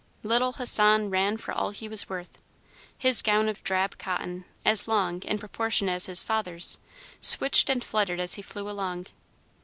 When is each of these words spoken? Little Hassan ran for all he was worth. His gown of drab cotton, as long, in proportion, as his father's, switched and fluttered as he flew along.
Little 0.23 0.53
Hassan 0.53 1.11
ran 1.11 1.37
for 1.37 1.51
all 1.53 1.69
he 1.69 1.87
was 1.87 2.09
worth. 2.09 2.41
His 2.97 3.21
gown 3.21 3.47
of 3.47 3.63
drab 3.63 3.99
cotton, 3.99 4.45
as 4.65 4.87
long, 4.87 5.21
in 5.21 5.37
proportion, 5.37 5.87
as 5.89 6.07
his 6.07 6.23
father's, 6.23 6.79
switched 7.19 7.69
and 7.69 7.83
fluttered 7.83 8.19
as 8.19 8.33
he 8.33 8.41
flew 8.41 8.67
along. 8.67 9.05